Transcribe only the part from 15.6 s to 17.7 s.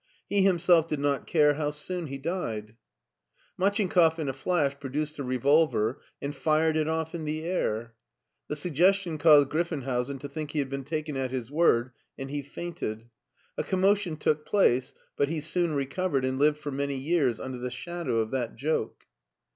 recovered and lived for many years under the